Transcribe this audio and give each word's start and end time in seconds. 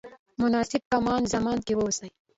مناسب 0.41 0.81
مکان 0.93 1.21
زمان 1.33 1.57
کې 1.65 1.73
واوسئ. 1.75 2.09